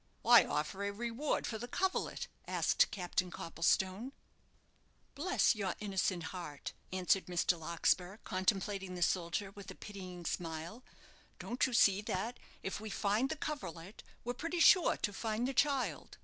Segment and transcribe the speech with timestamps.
[0.23, 4.13] "Why offer a reward for the coverlet?" asked Captain Copplestone.
[5.13, 7.55] "Bless your innocent heart!" answered Mr.
[7.59, 10.83] Larkspur, contemplating the soldier with a pitying smile;
[11.37, 15.53] "don't you see that, if we find the coverlet, we're pretty sure to find the
[15.53, 16.17] child?